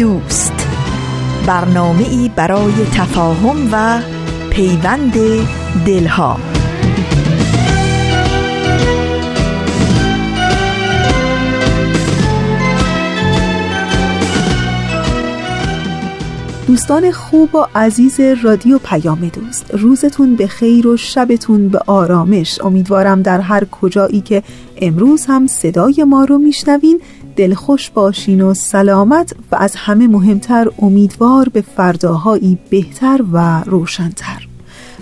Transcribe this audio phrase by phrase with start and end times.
[0.00, 0.66] دوست.
[1.46, 4.00] برنامه ای برای تفاهم و
[4.50, 5.14] پیوند
[5.86, 6.36] دلها.
[16.66, 22.60] دوستان خوب و عزیز رادیو پیام دوست روزتون به خیر و شبتون به آرامش.
[22.60, 24.42] امیدوارم در هر کجایی که
[24.76, 27.00] امروز هم صدای ما رو میشنوین
[27.36, 34.46] دلخوش باشین و سلامت و از همه مهمتر امیدوار به فرداهایی بهتر و روشنتر.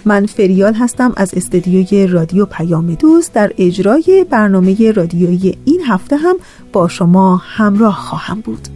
[0.04, 6.36] من فریال هستم از استدیوی رادیو پیام دوست در اجرای برنامه رادیویی این هفته هم
[6.72, 8.68] با شما همراه خواهم بود.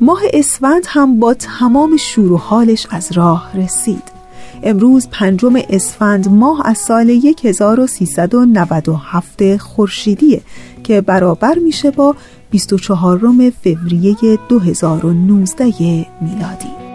[0.00, 4.15] ماه اسفند هم با تمام شور حالش از راه رسید.
[4.62, 10.40] امروز پنجم اسفند ماه از سال 1397 خورشیدیه
[10.84, 12.14] که برابر میشه با
[12.50, 15.64] 24 فوریه 2019
[16.20, 16.85] میلادی.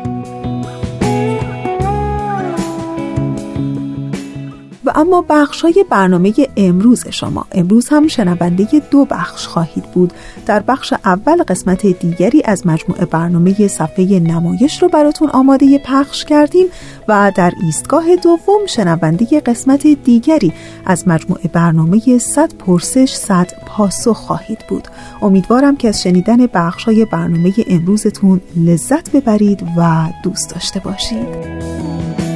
[4.95, 7.45] اما بخش های برنامه امروز شما.
[7.51, 10.13] امروز هم شنونده دو بخش خواهید بود.
[10.45, 16.67] در بخش اول قسمت دیگری از مجموعه برنامه صفحه نمایش رو براتون آماده پخش کردیم
[17.07, 20.53] و در ایستگاه دوم شنونده قسمت دیگری
[20.85, 24.87] از مجموعه برنامه 100 پرسش 100 پاسخ خواهید بود.
[25.21, 32.30] امیدوارم که از شنیدن بخش های برنامه امروزتون لذت ببرید و دوست داشته باشید.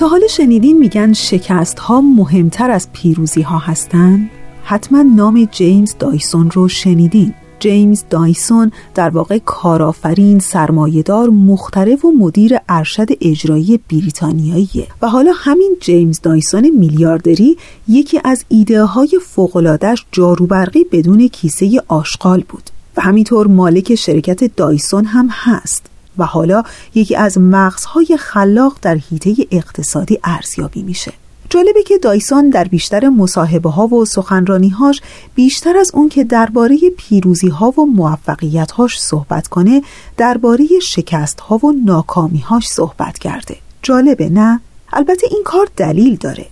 [0.00, 4.30] تا حال شنیدین میگن شکست ها مهمتر از پیروزی ها هستن؟
[4.64, 7.34] حتما نام جیمز دایسون رو شنیدین.
[7.58, 14.86] جیمز دایسون در واقع کارآفرین سرمایهدار مخترع و مدیر ارشد اجرایی بریتانیاییه.
[15.02, 17.56] و حالا همین جیمز دایسون میلیاردری
[17.88, 22.70] یکی از ایده های فوقلادش جاروبرقی بدون کیسه آشغال بود.
[22.96, 25.89] و همینطور مالک شرکت دایسون هم هست.
[26.20, 26.62] و حالا
[26.94, 31.12] یکی از مغزهای خلاق در حیطه اقتصادی ارزیابی میشه.
[31.50, 35.00] جالبه که دایسون در بیشتر مصاحبه ها و سخنرانی هاش
[35.34, 39.82] بیشتر از اون که درباره پیروزی ها و موفقیت هاش صحبت کنه
[40.16, 43.56] درباره شکست ها و ناکامی هاش صحبت کرده.
[43.82, 44.60] جالبه نه؟
[44.92, 46.46] البته این کار دلیل داره.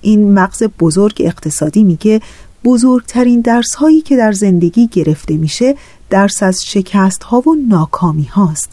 [0.00, 2.20] این مغز بزرگ اقتصادی میگه
[2.64, 5.74] بزرگترین درس هایی که در زندگی گرفته میشه
[6.10, 8.70] درس از شکست ها و ناکامی هاست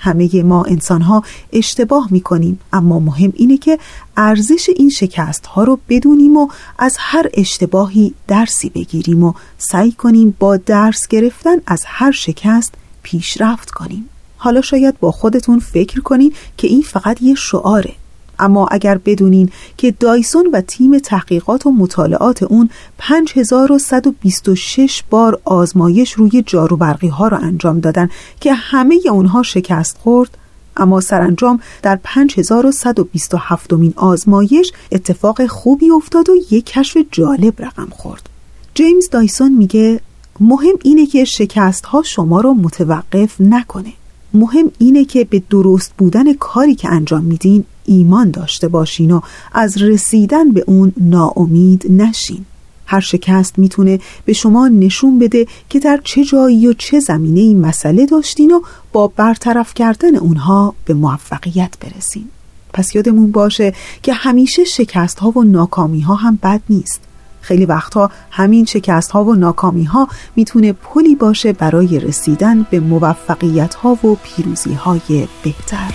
[0.00, 1.22] همه ما انسان ها
[1.52, 3.78] اشتباه می کنیم اما مهم اینه که
[4.16, 10.36] ارزش این شکست ها رو بدونیم و از هر اشتباهی درسی بگیریم و سعی کنیم
[10.38, 14.08] با درس گرفتن از هر شکست پیشرفت کنیم.
[14.36, 17.94] حالا شاید با خودتون فکر کنین که این فقط یه شعاره.
[18.40, 26.42] اما اگر بدونین که دایسون و تیم تحقیقات و مطالعات اون 5126 بار آزمایش روی
[26.46, 30.36] جاروبرقی ها را انجام دادن که همه اونها شکست خورد
[30.76, 38.28] اما سرانجام در 5127 مین آزمایش اتفاق خوبی افتاد و یک کشف جالب رقم خورد.
[38.74, 40.00] جیمز دایسون میگه
[40.40, 43.92] مهم اینه که شکست ها شما رو متوقف نکنه.
[44.34, 49.20] مهم اینه که به درست بودن کاری که انجام میدین ایمان داشته باشین و
[49.52, 52.44] از رسیدن به اون ناامید نشین.
[52.86, 57.60] هر شکست می‌تونه به شما نشون بده که در چه جایی و چه زمینه این
[57.60, 58.60] مسئله داشتین و
[58.92, 62.28] با برطرف کردن اونها به موفقیت برسین.
[62.72, 67.00] پس یادمون باشه که همیشه شکست ها و ناکامی ها هم بد نیست.
[67.40, 73.74] خیلی وقتها همین شکست ها و ناکامی ها می‌تونه پلی باشه برای رسیدن به موفقیت
[73.74, 75.94] ها و پیروزی های بهتر.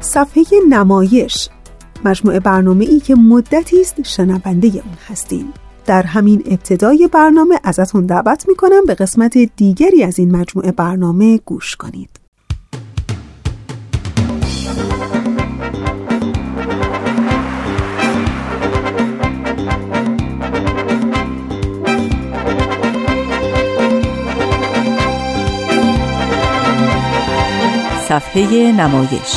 [0.00, 1.48] صفحه نمایش
[2.04, 5.52] مجموعه برنامه ای که مدتی است شنونده اون هستیم.
[5.86, 11.76] در همین ابتدای برنامه ازتون دعوت می‌کنم به قسمت دیگری از این مجموعه برنامه گوش
[11.76, 12.25] کنید.
[28.16, 29.36] صفحه نمایش.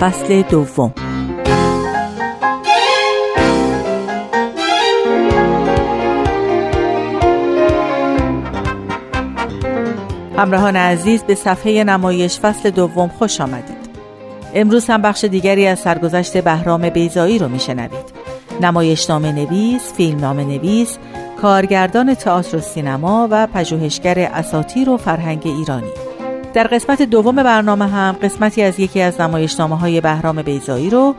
[0.00, 0.94] فصل دوم.
[10.36, 13.62] همراهان عزیز به صفحه نمایش فصل دوم خوش آمدید.
[14.54, 18.22] امروز هم بخش دیگری از سرگذشت بهرام بیزایی رو میشنوید.
[18.60, 20.98] نمایشنامه نویس، فیلمنامه نویس،
[21.42, 25.90] کارگردان تئاتر و سینما و پژوهشگر اساطیر و فرهنگ ایرانی.
[26.54, 31.14] در قسمت دوم برنامه هم قسمتی از یکی از نمایشنامه های بهرام بیزایی رو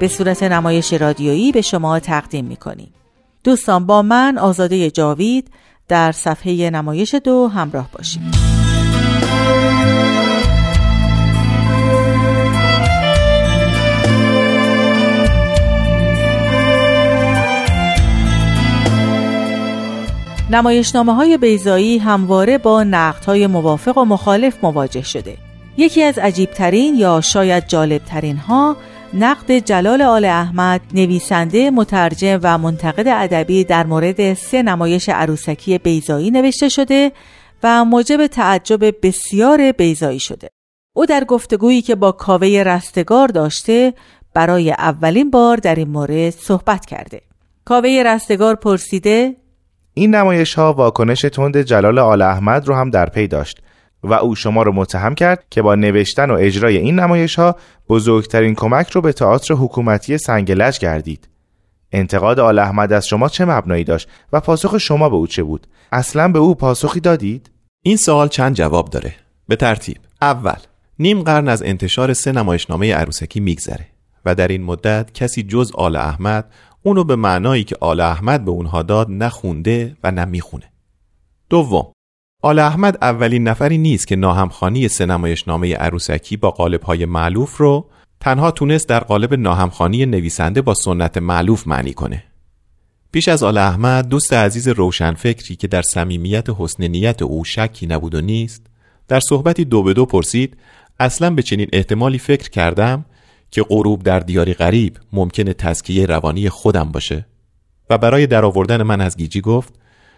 [0.00, 2.94] به صورت نمایش رادیویی به شما تقدیم می‌کنیم.
[3.44, 5.50] دوستان با من آزاده جاوید
[5.88, 8.55] در صفحه نمایش دو همراه باشید.
[20.50, 25.36] نمایشنامه های بیزایی همواره با نقد های موافق و مخالف مواجه شده.
[25.76, 28.76] یکی از عجیبترین یا شاید جالبترین ها
[29.14, 36.30] نقد جلال آل احمد نویسنده مترجم و منتقد ادبی در مورد سه نمایش عروسکی بیزایی
[36.30, 37.12] نوشته شده
[37.62, 40.48] و موجب تعجب بسیار بیزایی شده.
[40.96, 43.94] او در گفتگویی که با کاوه رستگار داشته
[44.34, 47.20] برای اولین بار در این مورد صحبت کرده.
[47.64, 49.36] کاوه رستگار پرسیده
[49.98, 53.62] این نمایش ها واکنش تند جلال آل احمد رو هم در پی داشت
[54.02, 57.56] و او شما رو متهم کرد که با نوشتن و اجرای این نمایش ها
[57.88, 61.28] بزرگترین کمک رو به تئاتر حکومتی سنگلج کردید.
[61.92, 65.66] انتقاد آل احمد از شما چه مبنایی داشت و پاسخ شما به او چه بود؟
[65.92, 67.50] اصلا به او پاسخی دادید؟
[67.82, 69.14] این سوال چند جواب داره.
[69.48, 69.96] به ترتیب.
[70.22, 70.58] اول،
[70.98, 73.86] نیم قرن از انتشار سه نمایشنامه عروسکی میگذره
[74.26, 76.52] و در این مدت کسی جز آل احمد
[76.82, 80.72] اونو به معنایی که آل احمد به اونها داد نخونده و نمی‌خونه.
[81.50, 81.92] دوم
[82.42, 84.88] آل احمد اولین نفری نیست که ناهمخانی
[85.46, 87.90] نامه عروسکی با های معلوف رو
[88.20, 92.24] تنها تونست در قالب ناهمخانی نویسنده با سنت معلوف معنی کنه.
[93.12, 98.14] پیش از آل احمد دوست عزیز روشنفکری که در صمیمیت حسن نیت او شکی نبود
[98.14, 98.66] و نیست
[99.08, 100.56] در صحبتی دو به دو پرسید
[101.00, 103.04] اصلا به چنین احتمالی فکر کردم
[103.50, 107.26] که غروب در دیاری غریب ممکنه تزکیه روانی خودم باشه؟
[107.90, 109.74] و برای درآوردن من از گیجی گفت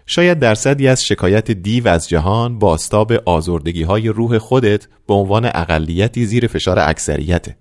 [0.07, 5.45] شاید درصدی از شکایت دیو از جهان با استاب آزردگی های روح خودت به عنوان
[5.45, 7.57] اقلیتی زیر فشار اکثریته.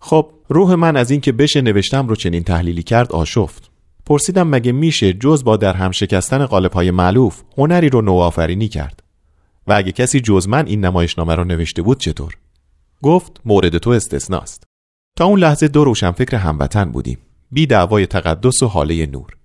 [0.00, 3.70] خب روح من از اینکه بشه نوشتم رو چنین تحلیلی کرد آشفت.
[4.06, 9.02] پرسیدم مگه میشه جز با در هم شکستن قالب های معلوف هنری رو نوآفرینی کرد؟
[9.66, 12.34] و اگه کسی جز من این نمایشنامه رو نوشته بود چطور؟
[13.02, 14.69] گفت مورد تو استثناست.
[15.24, 17.18] اون لحظه دو روشنفکر هموطن بودیم.
[17.50, 19.36] بی دعوای تقدس و حاله نور.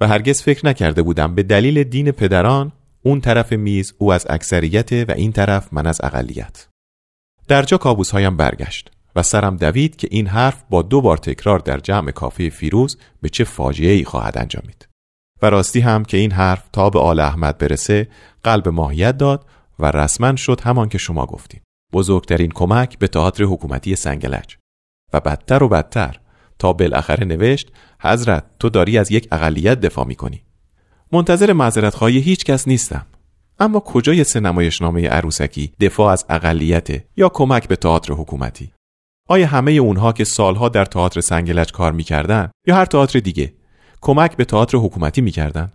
[0.00, 2.72] و هرگز فکر نکرده بودم به دلیل دین پدران
[3.02, 6.68] اون طرف میز او از اکثریت و این طرف من از اقلیت.
[7.48, 11.58] در جا کابوس هایم برگشت و سرم دوید که این حرف با دو بار تکرار
[11.58, 14.88] در جمع کافی فیروز به چه فاجعه ای خواهد انجامید.
[15.42, 18.08] و راستی هم که این حرف تا به آل احمد برسه
[18.44, 19.46] قلب ماهیت داد
[19.78, 21.60] و رسما شد همان که شما گفتیم.
[21.92, 24.59] بزرگترین کمک به تئاتر حکومتی سنگلج.
[25.12, 26.20] و بدتر و بدتر.
[26.58, 30.42] تا بالاخره نوشت حضرت تو داری از یک اقلیت دفاع می‌کنی.
[31.12, 33.06] منتظر معذرت خواهی هیچ کس نیستم.
[33.58, 38.72] اما کجای سه نمایشنامه عروسکی دفاع از اقلیت یا کمک به تئاتر حکومتی؟
[39.28, 43.54] آیا همه اونها که سالها در تئاتر سنگلج کار می‌کردن یا هر تئاتر دیگه
[44.00, 45.72] کمک به تئاتر حکومتی می‌کردن؟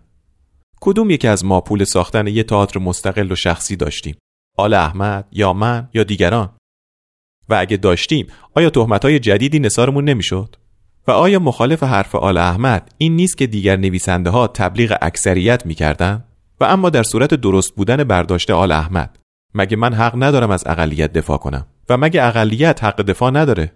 [0.80, 4.16] کدوم یکی از ما پول ساختن یه تئاتر مستقل و شخصی داشتیم؟
[4.56, 6.55] آل احمد یا من یا دیگران؟
[7.48, 8.70] و اگه داشتیم آیا
[9.02, 10.56] های جدیدی نثارمون نمی‌شد؟
[11.08, 16.24] و آیا مخالف حرف آل احمد این نیست که دیگر نویسنده ها تبلیغ اکثریت می‌کردن؟
[16.60, 19.18] و اما در صورت درست بودن برداشت آل احمد
[19.54, 23.72] مگه من حق ندارم از اقلیت دفاع کنم؟ و مگه اقلیت حق دفاع نداره؟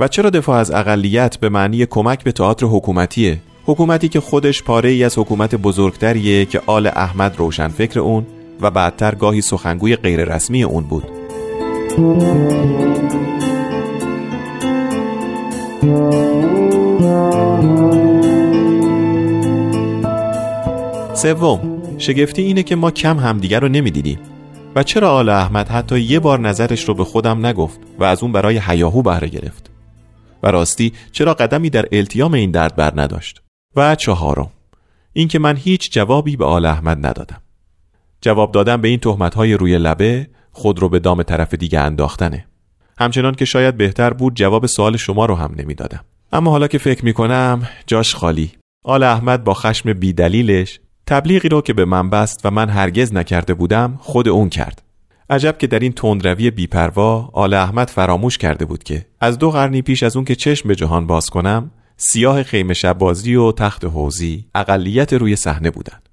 [0.00, 4.90] و چرا دفاع از اقلیت به معنی کمک به تئاتر حکومتیه؟ حکومتی که خودش پاره
[4.90, 8.26] ای از حکومت بزرگتریه که آل احمد روشن فکر اون
[8.60, 11.19] و بعدتر گاهی سخنگوی غیررسمی اون بود.
[11.90, 12.20] سوم
[21.98, 24.18] شگفتی اینه که ما کم همدیگر رو نمی‌دیدیم.
[24.74, 28.32] و چرا آل احمد حتی یه بار نظرش رو به خودم نگفت و از اون
[28.32, 29.70] برای حیاهو بهره گرفت؟
[30.42, 33.42] و راستی چرا قدمی در التیام این درد بر نداشت؟
[33.76, 34.50] و چهارم
[35.12, 37.40] اینکه من هیچ جوابی به آل احمد ندادم.
[38.20, 42.46] جواب دادن به این تهمت های روی لبه خود رو به دام طرف دیگه انداختنه.
[42.98, 46.04] همچنان که شاید بهتر بود جواب سوال شما رو هم نمی‌دادم.
[46.32, 48.52] اما حالا که فکر می‌کنم جاش خالی.
[48.84, 53.54] آل احمد با خشم بیدلیلش تبلیغی رو که به من بست و من هرگز نکرده
[53.54, 54.82] بودم خود اون کرد.
[55.30, 59.82] عجب که در این تندروی بیپروا آل احمد فراموش کرده بود که از دو قرنی
[59.82, 64.46] پیش از اون که چشم به جهان باز کنم سیاه خیمه شبازی و تخت حوزی
[64.54, 66.08] اقلیت روی صحنه بودند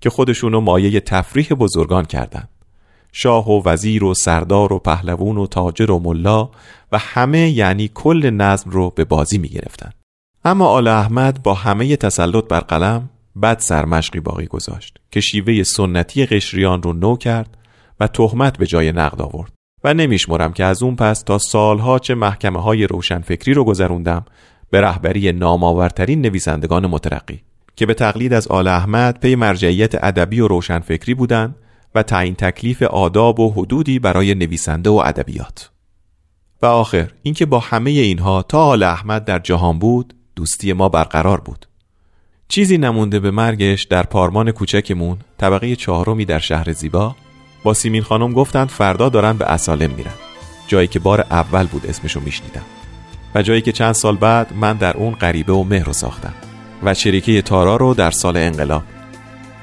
[0.00, 2.48] که خودشونو مایه تفریح بزرگان کردند
[3.20, 6.50] شاه و وزیر و سردار و پهلوون و تاجر و ملا
[6.92, 9.90] و همه یعنی کل نظم رو به بازی می گرفتن.
[10.44, 13.10] اما آل احمد با همه تسلط بر قلم
[13.42, 17.56] بد سرمشقی باقی گذاشت که شیوه سنتی قشریان رو نو کرد
[18.00, 19.52] و تهمت به جای نقد آورد
[19.84, 24.24] و نمیشمرم که از اون پس تا سالها چه محکمه های روشنفکری رو گذروندم
[24.70, 27.40] به رهبری نامآورترین نویسندگان مترقی
[27.76, 31.54] که به تقلید از آل احمد پی مرجعیت ادبی و روشنفکری بودند
[32.02, 35.70] تعیین تکلیف آداب و حدودی برای نویسنده و ادبیات.
[36.62, 41.40] و آخر اینکه با همه اینها تا آل احمد در جهان بود دوستی ما برقرار
[41.40, 41.66] بود.
[42.48, 47.16] چیزی نمونده به مرگش در پارمان کوچکمون طبقه چهارمی در شهر زیبا
[47.62, 50.14] با سیمین خانم گفتند فردا دارن به اسالم میرن.
[50.66, 52.64] جایی که بار اول بود اسمشو میشنیدم.
[53.34, 56.34] و جایی که چند سال بعد من در اون غریبه و مهر رو ساختم.
[56.82, 58.82] و شریکه تارا رو در سال انقلاب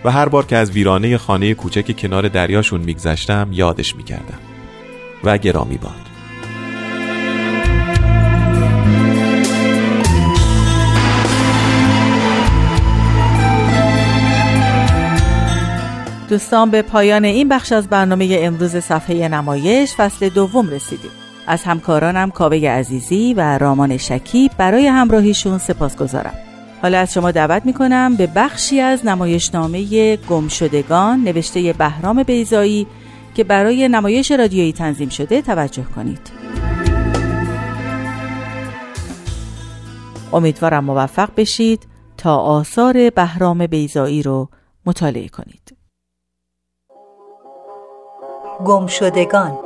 [0.05, 4.39] و هر بار که از ویرانه خانه کوچک کنار دریاشون میگذشتم یادش می‌کردم.
[5.24, 5.91] و گرامی باد.
[16.29, 21.12] دوستان به پایان این بخش از برنامه امروز صفحه نمایش فصل دوم رسیدیم.
[21.47, 26.35] از همکارانم کاوه عزیزی و رامان شکیب برای همراهیشون سپاس گذارم
[26.86, 32.88] حالا از شما دعوت می‌کنم به بخشی از نمایشنامه گمشدگان نوشته بهرام بیزایی
[33.36, 36.32] که برای نمایش رادیویی تنظیم شده توجه کنید.
[40.34, 41.88] امیدوارم موفق بشید
[42.18, 44.50] تا آثار بهرام بیزایی رو
[44.86, 45.77] مطالعه کنید.
[48.65, 49.58] گمشدگان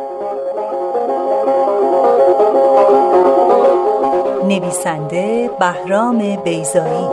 [4.50, 7.08] نویسنده بهرام بیزایی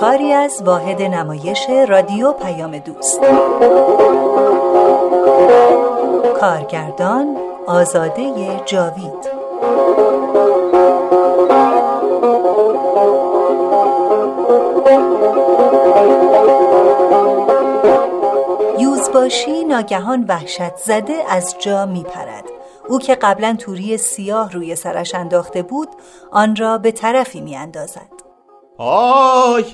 [0.00, 3.20] کاری از واحد نمایش رادیو پیام دوست.
[6.40, 9.30] کارگردان آزاده جاوید.
[18.78, 22.49] یوزباشی ناگهان وحشت زده از جا می پرد.
[22.90, 25.88] او که قبلا توری سیاه روی سرش انداخته بود
[26.30, 28.10] آن را به طرفی می اندازد
[28.78, 29.64] آی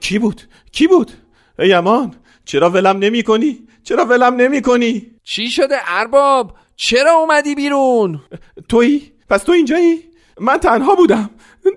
[0.00, 0.42] کی بود؟
[0.72, 1.12] کی بود؟
[1.58, 7.54] ای امان چرا ولم نمی کنی؟ چرا ولم نمی کنی؟ چی شده ارباب؟ چرا اومدی
[7.54, 8.20] بیرون؟
[8.68, 10.04] تویی؟ پس تو اینجایی؟
[10.40, 11.30] من تنها بودم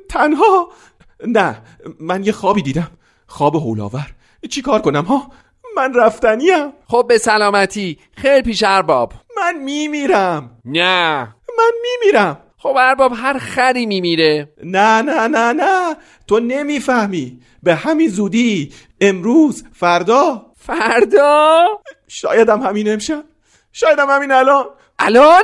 [0.10, 0.70] تنها
[1.28, 1.62] نه
[2.00, 2.92] من یه خوابی دیدم
[3.28, 4.08] خواب هولاور
[4.50, 5.32] چی کار کنم ها؟
[5.76, 9.14] من رفتنیم خب به سلامتی خیلی پیش ارباب
[9.48, 10.52] من میمیرم.
[10.66, 11.18] نه.
[11.58, 12.38] من میمیرم.
[12.58, 14.54] خب ارباب هر خری میمیره.
[14.64, 15.96] نه نه نه نه.
[16.28, 17.40] تو نمی‌فهمی.
[17.64, 20.46] به همین زودی امروز فردا.
[20.58, 21.68] فردا؟
[22.08, 23.24] شایدم همین امشب.
[23.72, 24.66] شایدم همین الان.
[25.00, 25.44] الان؟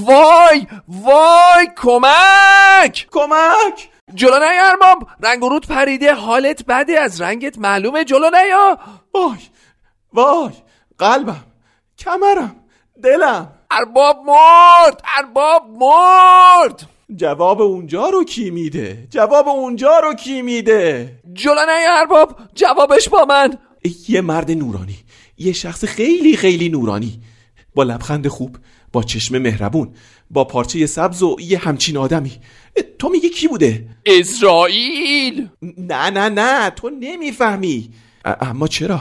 [0.00, 3.08] وای وای کمک!
[3.10, 3.88] کمک!
[4.14, 5.08] جلو نیا ارباب.
[5.20, 7.00] رنگ و رود پریده حالت بده.
[7.00, 8.04] از رنگت معلومه.
[8.04, 8.78] جلو نیا.
[9.14, 9.38] وای
[10.12, 10.52] وای.
[10.98, 11.44] قلبم
[11.98, 12.63] کمرم.
[13.04, 13.52] دلم.
[13.70, 16.88] ارباب مرد ارباب مرد.
[17.16, 23.24] جواب اونجا رو کی میده؟ جواب اونجا رو کی میده؟ جلو نیا ارباب جوابش با
[23.24, 23.58] من.
[24.08, 24.96] یه مرد نورانی.
[25.38, 27.20] یه شخص خیلی خیلی نورانی.
[27.74, 28.56] با لبخند خوب
[28.92, 29.94] با چشم مهربون
[30.30, 32.32] با پارچه سبز و یه همچین آدمی.
[32.98, 35.48] تو میگی کی بوده؟ اسرائیل.
[35.78, 37.90] نه نه نه تو نمی‌فهمی.
[38.24, 39.00] اما چرا؟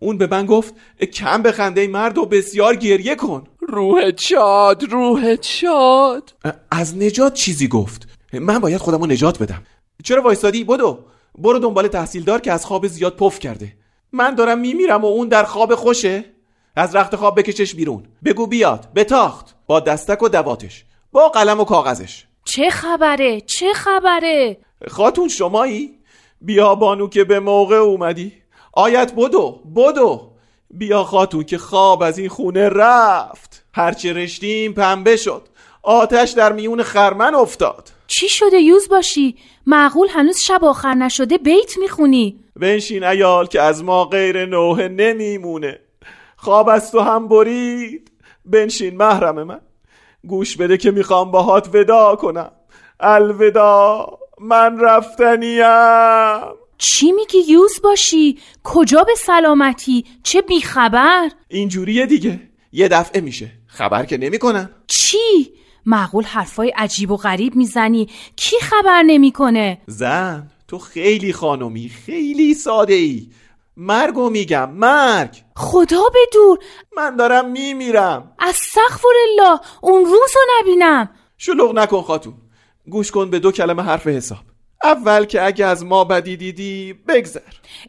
[0.00, 0.74] اون به من گفت
[1.12, 3.44] کم بخنده مرد و بسیار گریه کن.
[3.60, 6.32] روح چاد روح چاد.
[6.70, 8.08] از نجات چیزی گفت.
[8.32, 9.62] من باید خودمو نجات بدم.
[10.04, 10.98] چرا وایستادی بدو.
[11.38, 13.72] برو دنبال تحصیلدار که از خواب زیاد پف کرده.
[14.12, 16.24] من دارم میمیرم و اون در خواب خوشه.
[16.76, 18.02] از رخت خواب بکشش بیرون.
[18.24, 18.88] بگو بیاد.
[18.94, 20.84] به تاخت با دستک و دواتش.
[21.12, 22.24] با قلم و کاغذش.
[22.44, 24.56] چه خبره؟ چه خبره؟
[24.88, 25.98] خاتون شمایی؟
[26.40, 28.32] بیا بانو که به موقع اومدی.
[28.76, 30.30] آیت بدو بدو.
[30.70, 33.64] بیا خاتون که خواب از این خونه رفت.
[33.74, 35.42] هرچه رشتیم پنبه شد.
[35.82, 37.90] آتش در میون خرمن افتاد.
[38.06, 43.84] چی شده یوز باشی؟ معقول هنوز شب آخر نشده بیت می‌خونی؟ بنشین ایال که از
[43.84, 45.80] ما غیر نوه نمیمونه.
[46.36, 48.10] خواب از تو هم برید.
[48.44, 49.60] بنشین محرم من.
[50.26, 52.50] گوش بده که می‌خوام باهات ودا کنم.
[53.00, 54.06] الودا
[54.40, 56.63] من رفتنیم.
[56.92, 62.40] چی میگی یوز باشی؟ کجا به سلامتی؟ چه بیخبر؟ اینجوریه دیگه.
[62.72, 63.50] یه دفعه میشه.
[63.66, 65.52] خبر که نمی‌کنن چی؟
[65.86, 72.94] معقول حرفای عجیب و غریب می‌زنی؟ کی خبر نمی‌کنه؟ زن تو خیلی خانمی خیلی ساده
[72.94, 73.28] ای
[73.76, 75.42] مرگو میگم مرگ.
[75.56, 76.58] خدا به دور.
[76.96, 78.32] من دارم میمیرم.
[78.38, 81.10] از سخفر الله اون روزو نبینم.
[81.38, 82.34] شلوغ نکن خاتون.
[82.90, 84.53] گوش کن به دو کلمه حرف حساب.
[84.84, 87.40] اول که اگه از ما بدی دیدی بگذر.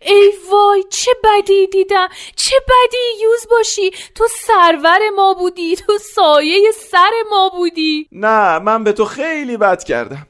[0.02, 6.72] ای وای چه بدی دیدم؟ چه بدی یوز باشی؟ تو سرور ما بودی تو سایه
[6.92, 8.08] سر ما بودی.
[8.12, 10.28] نه من به تو خیلی بد کردم.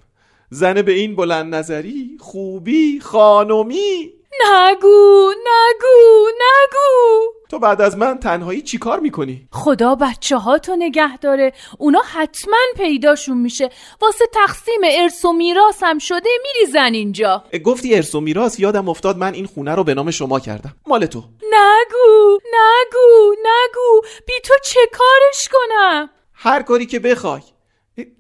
[0.50, 7.34] زن به این بلند نظری خوبی خانومی نگو نگو نگو.
[7.50, 11.54] تو بعد از من تنهایی چی کار می‌کنی؟ خدا بچه ها تو نگه داره.
[11.78, 13.70] اونا حتما پیداشون میشه.
[14.02, 17.44] واسه تقسیم ارث و میراث هم شده میریزن اینجا.
[17.66, 20.76] گفتی ارث و میراث یادم افتاد من این خونه رو به نام شما کردم.
[20.88, 21.20] مال تو.
[21.52, 24.02] نگو نگو نگو.
[24.28, 27.42] بی تو چه کارش کنم؟ هر کاری که بخوای.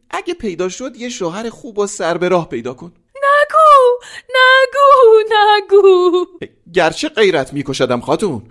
[0.09, 2.93] اگه پیدا شد یه شوهر خوب و سر به راه پیدا کن.
[3.25, 4.05] نگو
[4.35, 6.25] نگو نگو.
[6.73, 8.43] گرچه غیرت میکشدم خاتون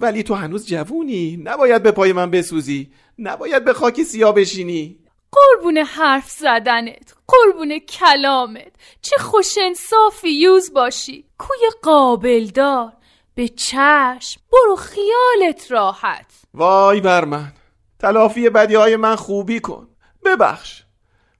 [0.00, 1.36] ولی تو هنوز جوونی.
[1.44, 2.90] نباید به پای من بسوزی.
[3.18, 4.98] نباید به خاکی سیاه بشینی.
[5.32, 8.72] قربون حرف زدنت قربون کلامت.
[9.02, 11.24] چه خوش انصافی یوز باشی.
[11.38, 12.92] کوی قابل دار
[13.34, 14.40] به چشم.
[14.52, 16.26] برو خیالت راحت.
[16.54, 17.52] وای بر من.
[17.98, 19.88] تلافی بدی های من خوبی کن.
[20.24, 20.82] ببخش.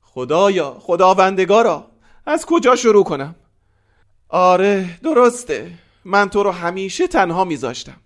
[0.03, 1.94] خدایا خداوندگارا.
[2.27, 3.35] از کجا شروع کنم؟
[4.29, 5.71] آره درسته.
[6.05, 7.97] من تو رو همیشه تنها میذاشتم.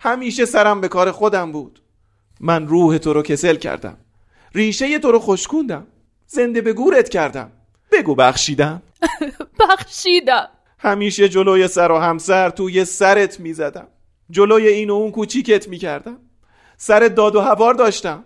[0.00, 1.82] همیشه سرم به کار خودم بود.
[2.40, 3.96] من روح تو رو کسل کردم.
[4.54, 5.86] ریشه تو رو خشکوندم.
[6.26, 7.52] زنده به گورت کردم.
[7.92, 8.82] بگو بخشیدم.
[9.60, 10.48] بخشیدم.
[10.78, 13.88] همیشه جلوی سر و همسر توی سرت می‌زدم.
[14.30, 16.18] جلوی این و اون کوچیکت می‌کردم.
[16.76, 18.24] سر داد و هوار داشتم.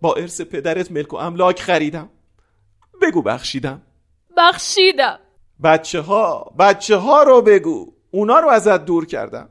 [0.00, 2.08] با ارث پدرت ملک و املاک خریدم.
[3.02, 3.82] بگو بخشیدم.
[4.36, 5.18] بخشیدم.
[5.64, 7.92] بچه ها بچه ها رو بگو.
[8.10, 9.48] اونا رو ازت دور کردم.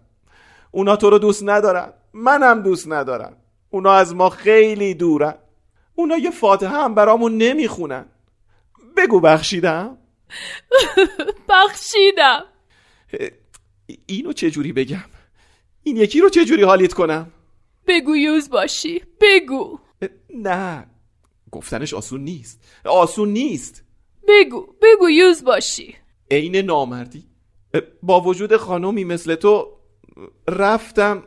[0.71, 1.93] اونا تو رو دوست ندارن.
[2.13, 3.37] منم دوست ندارم.
[3.69, 5.35] اونا از ما خیلی دورن.
[5.95, 8.05] اونا یه فاتحه هم برامون نمی‌خونن.
[8.97, 9.97] بگو بخشیدم.
[11.49, 12.43] بخشیدم.
[14.05, 15.05] اینو چجوری بگم؟
[15.83, 17.31] این یکی رو چجوری حالیت کنم؟
[17.87, 19.03] بگو یوز باشی.
[19.21, 19.79] بگو.
[20.35, 20.87] نه.
[21.51, 22.63] گفتنش آسون نیست.
[22.85, 23.83] آسون نیست.
[24.27, 25.95] بگو بگو یوز باشی.
[26.31, 27.23] عین نامردی.
[28.03, 29.67] با وجود خانومی مثل تو
[30.47, 31.23] رفتم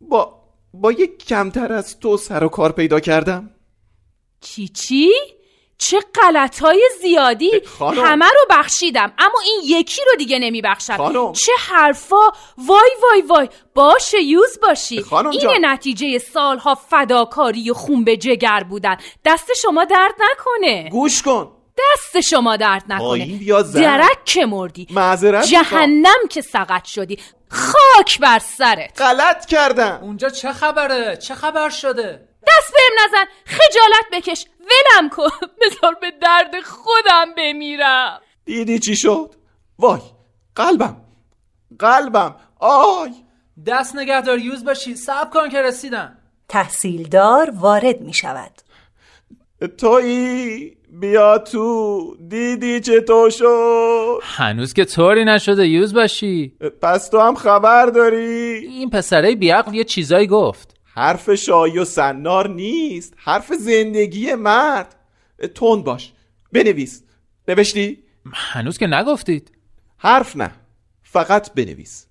[0.00, 0.42] با
[0.74, 3.50] با یک کمتر از تو سر و کار پیدا کردم.
[4.40, 5.12] چی چی؟
[5.78, 8.00] چه غلط های زیادی خانم.
[8.04, 11.32] همه رو بخشیدم اما این یکی رو دیگه نمی بخشم خانم.
[11.32, 12.30] چه حرفا.
[12.58, 13.48] وای وای وای.
[13.74, 15.02] باشه یوز باشی.
[15.02, 15.64] خانم این.
[15.64, 18.96] نتیجه سالها فداکاری و خون به جگر بودن.
[19.24, 20.90] دست شما درد نکنه.
[20.90, 21.57] گوش کن.
[21.78, 23.38] دست شما درد نکنه.
[23.74, 24.86] درک که مردی.
[24.90, 25.44] معذرت.
[25.44, 27.18] جهنم که سقط شدی.
[27.48, 29.00] خاک بر سرت.
[29.00, 29.98] غلط کردم.
[30.02, 33.24] اونجا چه خبره؟ چه خبر شده؟ دست بهم نزن.
[33.44, 34.46] خجالت بکش.
[34.60, 35.28] ولم کن.
[35.62, 38.20] بذار به درد خودم بمیرم.
[38.44, 39.34] دیدی چی شد؟
[39.78, 40.00] وای
[40.54, 40.96] قلبم.
[41.78, 42.36] قلبم.
[42.60, 43.10] آی.
[43.66, 46.18] دست نگهدار یوز باشی صبر کن که رسیدم.
[46.48, 48.52] تحصیلدار وارد می شود
[49.78, 50.77] تویی.
[50.92, 56.56] بیا تو دیدی چطور شد؟ هنوز که طوری نشده یوز باشی.
[56.82, 60.74] پس تو هم خبر داری؟ این پسره بیعقل یه چیزایی گفت.
[60.84, 64.94] حرف شایی و سنار نیست حرف زندگی مرد.
[65.54, 66.12] تند باش
[66.52, 67.02] بنویس.
[67.48, 67.98] نوشتی؟
[68.32, 69.52] هنوز که نگفتید.
[69.98, 70.50] حرف نه
[71.02, 72.06] فقط بنویس.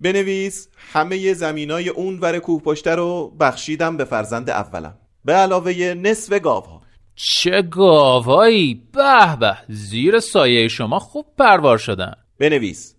[0.00, 4.94] بنویس همه زمینای اون ور کوه پشته رو بخشیدم به فرزند اولم.
[5.24, 6.87] به علاوه نصف گاوها.
[7.20, 12.14] چه گاوایی به به زیر سایه شما خوب پروار شدن.
[12.38, 12.94] بنویس.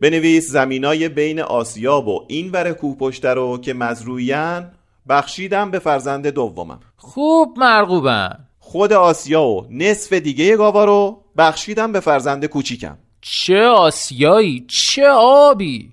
[0.00, 4.72] بنویس زمینای بین آسیاب و این ور کوه پشته رو که مزرویان
[5.08, 6.80] بخشیدم به فرزند دومم.
[6.96, 8.48] خوب مرغوبن.
[8.58, 12.98] خود آسیا و نصف دیگه گاوا رو بخشیدم به فرزند کوچیکم.
[13.20, 15.92] چه آسیایی؟ چه آبی؟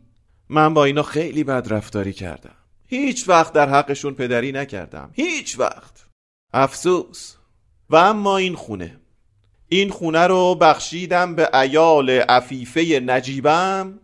[0.49, 2.55] من با اینا خیلی بد رفتاری کردم.
[2.87, 5.09] هیچ وقت در حقشون پدری نکردم.
[5.13, 6.05] هیچ وقت.
[6.53, 7.40] افسوس.
[7.91, 8.97] و اما این خونه.
[9.69, 13.99] این خونه رو بخشیدم به ایال عفیفه نجیبم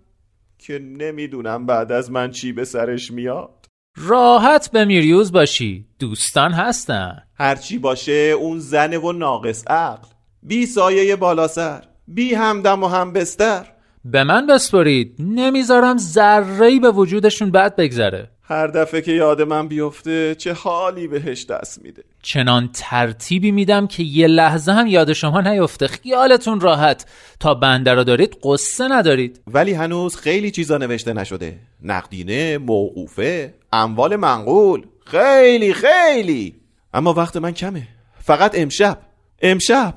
[0.58, 3.66] که نمی‌دونم بعد از من چی به سرش میاد.
[3.98, 5.86] راحت به میریوز باشی.
[6.00, 7.24] دوستان هستن.
[7.36, 10.08] هرچی باشه اون زن و ناقص عقل.
[10.44, 11.84] بی سایه بالا سر.
[12.08, 13.66] بی همدم و هم بستر.
[14.06, 15.16] به من بسپرید.
[15.20, 18.32] نمی‌ذارم ذره‌ای به وجودشون بد بگذره.
[18.50, 22.04] هر دفعه که یاد من بیفته چه حالی بهش دست میده.
[22.22, 25.88] چنان ترتیبی میدم که یه لحظه هم یاد شما نیفته.
[25.88, 27.06] خیالتون راحت.
[27.40, 29.42] تا بنده را دارید قصه ندارید.
[29.48, 31.60] ولی هنوز خیلی چیزا نوشته نشده.
[31.84, 34.86] نقدینه موقوفه اموال منقول.
[35.06, 36.56] خیلی خیلی.
[36.94, 37.88] اما وقت من کمه.
[38.20, 38.98] فقط امشب.
[39.42, 39.94] امشب.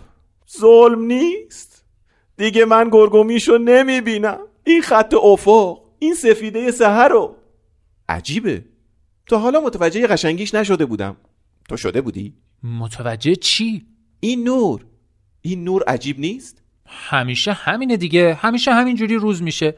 [0.61, 1.85] ظلم نیست.
[2.37, 4.39] دیگه من گرگومیشو نمی‌بینم.
[4.65, 7.37] این خط افق این سفیده سهر رو
[8.11, 8.65] عجیبه.
[9.27, 11.17] تا حالا متوجه قشنگیش نشده بودم.
[11.69, 13.87] تو شده بودی؟ متوجه چی؟
[14.21, 14.87] این نور.
[15.43, 18.35] این نور عجیب نیست؟ همیشه همینه دیگه.
[18.35, 19.75] همیشه همینجوری روز میشه.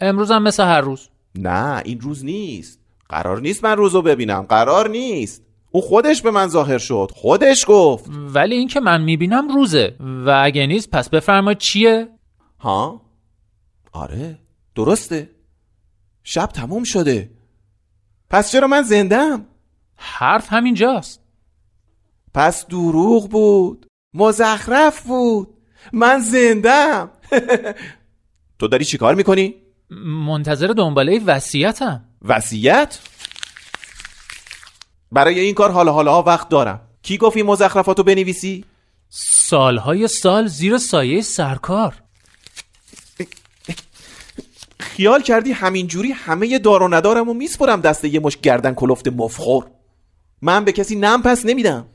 [0.00, 1.08] امروز هم مثل هر روز.
[1.34, 2.80] نه این روز نیست.
[3.08, 4.42] قرار نیست من روزو ببینم.
[4.42, 5.42] قرار نیست.
[5.70, 7.10] او خودش به من ظاهر شد.
[7.14, 8.10] خودش گفت.
[8.34, 9.96] ولی این که من می‌بینم روزه.
[10.00, 12.08] و اگه نیست پس بفرما چیه؟
[12.58, 13.02] ها؟
[13.92, 14.38] آره.
[14.74, 15.30] درسته.
[16.22, 17.30] شب تموم شده.
[18.34, 19.46] پس چرا من زندم؟
[19.96, 21.20] حرف همینجاست
[22.34, 25.48] پس دروغ بود مزخرف بود
[25.92, 27.10] من زندم
[28.58, 29.54] تو داری چی کار می‌کنی؟
[30.26, 33.00] منتظر دنباله وسیعتم وسیعت؟
[35.12, 38.64] برای این کار حالا حالا وقت دارم کی گفت این مزخرفاتو بنویسی؟
[39.08, 41.94] سالهای سال زیر سایه سرکار
[44.96, 49.66] خیال کردی همینجوری همه دار و ندارم و میسپرم دست یه مش گردن کلفت مفخور؟
[50.42, 51.86] من به کسی نم پس نمیدم.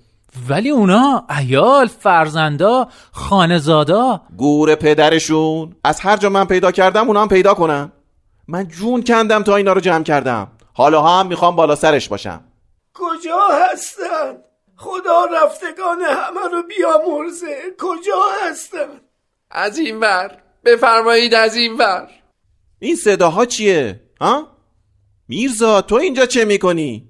[0.49, 4.21] ولی اونا ایال فرزندا خانزادا.
[4.37, 5.75] گور پدرشون.
[5.83, 7.91] از هر جا من پیدا کردم اونا هم پیدا کنم
[8.47, 10.47] من جون کندم تا اینا رو جمع کردم.
[10.73, 12.43] حالا هم می‌خوام بالا سرش باشم.
[12.93, 13.39] کجا
[13.71, 14.37] هستن؟
[14.75, 17.57] خدا رفتگان همه رو بیامرزه.
[17.79, 19.01] کجا هستن؟
[19.51, 20.31] از این ور.
[20.65, 22.07] بفرمایید از این ور.
[22.79, 24.57] این صداها چیه؟ ها؟
[25.27, 27.09] میرزا تو اینجا چه می‌کنی؟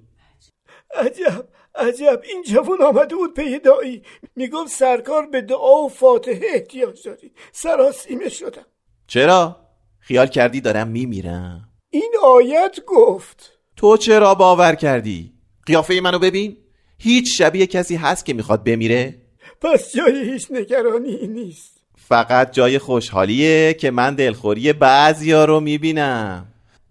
[0.94, 4.02] عجب عجب این جوان آمده بود پی دایی
[4.36, 8.66] می‌گفت سرکار به دعا و فاتحه احتیاج داری سراسیمه شدم
[9.06, 9.56] چرا؟
[9.98, 15.32] خیال کردی دارم میمیرم این آیت گفت تو چرا باور کردی؟
[15.66, 16.56] قیافه منو ببین
[16.98, 19.22] هیچ شبیه کسی هست که می‌خواد بمیره؟
[19.60, 21.79] پس جای هیچ نگرانی نیست
[22.10, 26.46] فقط جای خوشحالیه که من دلخوری بعضیا رو می‌بینم.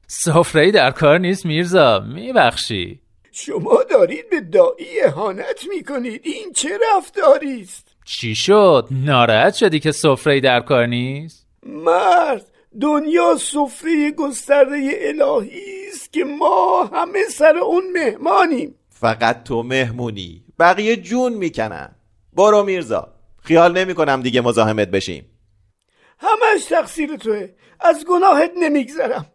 [0.08, 3.00] سفره در کار نیست میرزا میبخشی.
[3.32, 6.22] شما دارید به دایی اهانت می‌کنید.
[6.24, 12.46] این چه رفتاری است؟ چی شد؟ ناراحت شدی که سفره در کار نیست؟ مرد
[12.82, 18.76] دنیا سفره گسترده الهی است که ما همه سر اون مهمانیم.
[18.90, 20.44] فقط تو مهمونی.
[20.60, 21.96] بقیه جون می‌کنن.
[22.34, 23.19] برو میرزا.
[23.50, 25.40] خیال نمی کنم دیگه مزاحمت بشیم.
[26.20, 27.50] همش تقصیر توه.
[27.80, 29.26] از گناهت نمیگذرم.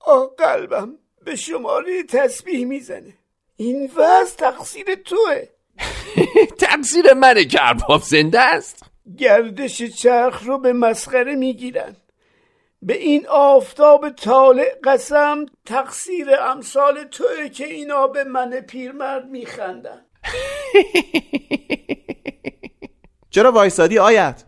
[0.00, 3.14] آه قلبم به شماره تسبیح می‌زنه.
[3.56, 5.42] این وضع تقصیر توه.
[6.66, 8.84] تقصیر منه که ارباب زنده است.
[9.18, 11.96] گردش چرخ رو به مسخره می‌گیرن.
[12.82, 20.04] به این آفتاب طالع قسم تقصیر امثال توه که اینا به من پیرمرد میخندن.
[23.30, 24.44] چرا وایسادی آیت؟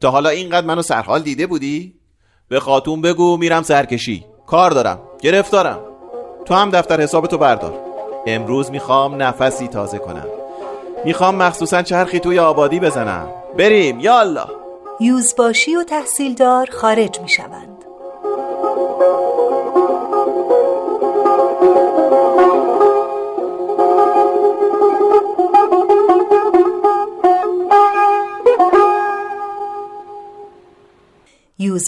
[0.00, 1.94] تا حالا اینقدر منو سرحال دیده بودی؟
[2.48, 4.24] به خاتون بگو میرم سرکشی.
[4.46, 4.98] کار دارم.
[5.22, 5.80] گرفتارم.
[6.44, 7.74] تو هم دفتر حسابتو بردار.
[8.26, 10.26] امروز می‌خوام نفسی تازه کنم.
[11.04, 13.28] می‌خوام مخصوصا چرخی توی آبادی بزنم.
[13.58, 14.00] بریم.
[14.00, 14.46] یالا.
[15.00, 17.28] یوزباشی و تحصیلدار خارج می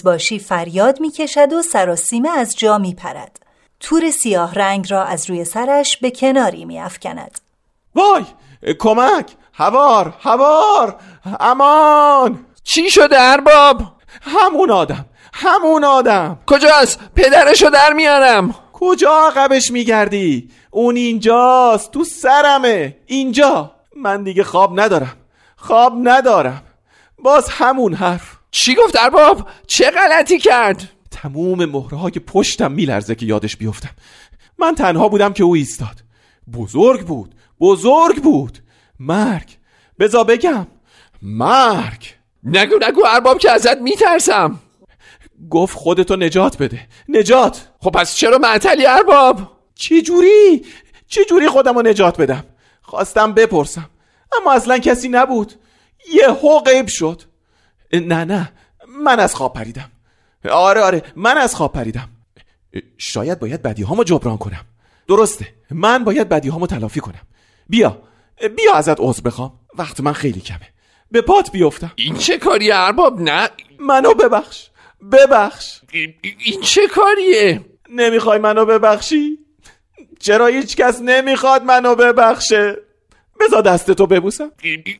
[0.05, 0.15] شوند.
[0.15, 3.39] یوزباشی فریاد می کشد و سراسیمه از جا می پرد.
[3.79, 7.39] تور سیاه رنگ را از روی سرش به کناری می افکند.
[7.95, 8.25] وای!
[8.79, 9.31] کمک!
[9.53, 10.13] هوار!
[10.21, 10.95] هوار!
[11.39, 12.45] امان!
[12.63, 13.81] چی شده ارباب؟
[14.21, 15.05] همون آدم!
[15.33, 16.39] همون آدم!
[16.47, 18.55] کجاست پدرشو در میارم.
[18.73, 22.97] کجا عقبش میگردی؟ اون اینجاست تو سرمه.
[23.05, 23.71] اینجا.
[23.95, 25.17] من دیگه خواب ندارم.
[25.55, 26.63] خواب ندارم.
[27.19, 28.34] باز همون حرف.
[28.57, 33.89] چی گفت ارباب؟ چه غلطی کرد؟ تموم مهرهای پشتم میلرزه که یادش بیفتم.
[34.57, 36.03] من تنها بودم که او ایستاد.
[36.53, 38.59] بزرگ بود بزرگ بود.
[38.99, 39.49] مرگ.
[39.99, 40.67] بزا بگم.
[41.21, 42.07] مرگ.
[42.43, 44.59] نگو نگو ارباب که ازت میترسم.
[45.49, 46.87] گفت خودتو نجات بده.
[47.09, 47.67] نجات.
[47.79, 49.39] خب پس چرا معطلی ارباب؟
[49.75, 50.65] چه جوری؟
[51.07, 52.43] چه جوری خودم رو نجات بدم؟
[52.81, 53.89] خواستم بپرسم.
[54.41, 55.53] اما اصلا کسی نبود.
[56.13, 57.21] یه هو غیب شد.
[57.93, 58.51] نه نه.
[58.87, 59.91] من از خواب پریدم.
[60.51, 61.03] آره آره.
[61.15, 62.09] من از خواب پریدم.
[62.97, 64.65] شاید باید بدی هامو جبران کنم.
[65.07, 65.47] درسته.
[65.71, 67.21] من باید بدی هامو تلافی کنم.
[67.69, 68.01] بیا.
[68.55, 69.53] بیا ازت عذر بخوام.
[69.77, 70.69] وقت من خیلی کمه.
[71.11, 71.91] به پات بیفتم.
[71.95, 73.49] این چه کاری ارباب؟ نه.
[73.79, 74.69] منو ببخش.
[75.11, 75.81] ببخش.
[76.21, 79.39] این چه کاریه؟ نمی‌خوای منو ببخشی؟
[80.19, 82.77] چرا هیچ کس نمی‌خواد منو ببخشه؟
[83.39, 84.51] بزا دست تو ببوسم.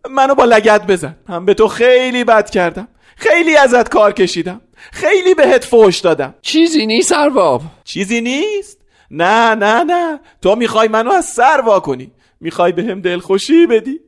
[0.10, 1.16] منو با لگت بزن.
[1.30, 2.88] من به تو خیلی بد کردم.
[3.16, 4.62] خیلی ازت کار کشیدم.
[4.92, 6.36] خیلی بهت فوش دادم.
[6.42, 7.62] چیزی نیست ارباب.
[7.84, 10.20] چیزی نیست؟ نه نه نه.
[10.42, 12.12] تو می‌خوای منو از سر وا کنی.
[12.40, 14.00] می‌خوای به هم دلخوشی بدی.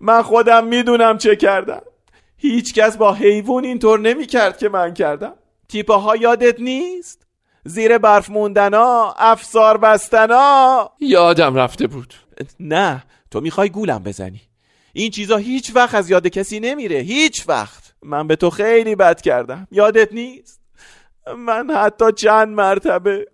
[0.00, 1.82] من خودم می‌دونم چه کردم.
[2.36, 5.32] هیچ کس با حیوان اینطور نمی‌کرد که من کردم.
[5.68, 7.26] تیپه ها یادت نیست؟
[7.64, 10.90] زیر برف موندنا افسار بستنا.
[11.00, 12.14] یادم رفته بود.
[12.60, 13.02] نه
[13.34, 14.40] تو می‌خوای گولم بزنی.
[14.92, 16.98] این چیزا هیچ وقت از یاد کسی نمیره.
[16.98, 17.94] هیچ وقت.
[18.02, 19.68] من به تو خیلی بد کردم.
[19.70, 20.60] یادت نیست؟
[21.38, 23.26] من حتی چند مرتبه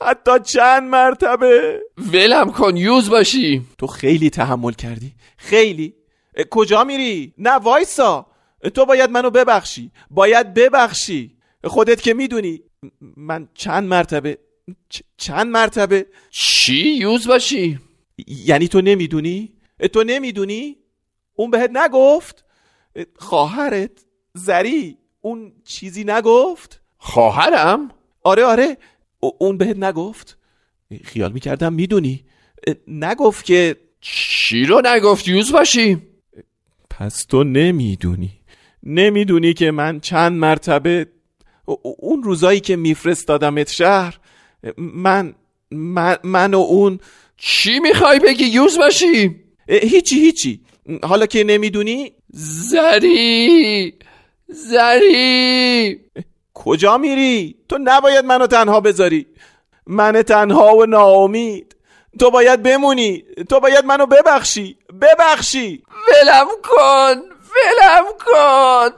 [0.00, 1.80] حتی چند مرتبه.
[2.12, 3.66] ولم کن یوز باشی.
[3.78, 5.12] تو خیلی تحمل کردی.
[5.36, 5.94] خیلی.
[6.50, 8.26] کجا میری؟ نه وایسا.
[8.74, 9.90] تو باید منو ببخشی.
[10.10, 11.36] باید ببخشی.
[11.64, 12.60] خودت که می‌دونی.
[13.16, 14.38] من چند مرتبه
[15.16, 17.78] چند مرتبه؟ چی؟ یوز باشی.
[18.26, 19.52] یعنی تو نمی‌دونی؟
[19.92, 20.76] تو نمی‌دونی؟
[21.34, 22.44] اون بهت نگفت؟
[23.16, 23.90] خواهرت
[24.34, 27.90] زری اون چیزی نگفت؟ خواهرم؟
[28.22, 28.76] آره آره.
[29.20, 30.38] اون بهت نگفت؟
[31.04, 32.24] خیال می‌کردم می‌دونی.
[32.88, 36.02] نگفت که چی رو نگفت یوز باشی؟
[36.90, 38.30] پس تو نمی‌دونی.
[38.82, 41.06] نمی‌دونی که من چند مرتبه
[41.82, 44.18] اون روزایی که میفرستادمت شهر
[44.78, 45.34] من
[45.70, 47.00] من, من و اون
[47.38, 49.36] چی می‌خوای بگی یوز باشی؟
[49.68, 50.60] هیچی هیچی.
[51.02, 53.94] حالا که نمی‌دونی؟ زری
[54.48, 56.00] زری.
[56.54, 59.26] کجا میری؟ تو نباید منو تنها بذاری.
[59.86, 61.76] من تنها و ناامید.
[62.20, 63.24] تو باید بمونی.
[63.48, 64.76] تو باید منو ببخشی.
[65.00, 65.82] ببخشی.
[66.08, 67.14] ولم کن
[67.50, 68.90] ولم کن.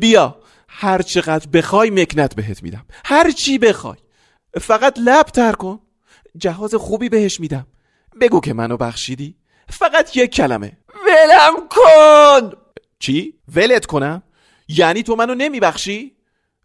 [0.00, 0.36] بیا.
[0.68, 2.86] هر چقدر بخوای مکنت بهت میدم.
[3.04, 3.96] هر چی بخوای.
[4.60, 5.80] فقط لب تر کن.
[6.36, 7.66] جهاز خوبی بهش میدم.
[8.20, 9.34] بگو که منو بخشیدی
[9.68, 10.72] فقط یک کلمه
[11.06, 12.52] ولم کن
[12.98, 14.22] چی؟ ولت کنم؟
[14.68, 16.16] یعنی تو منو نمیبخشی؟